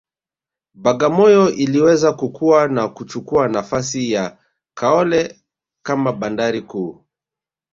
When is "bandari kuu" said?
6.13-7.05